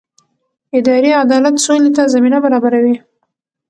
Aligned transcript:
اداري 0.77 1.11
عدالت 1.21 1.55
سولې 1.65 1.89
ته 1.97 2.03
زمینه 2.13 2.37
برابروي 2.45 2.95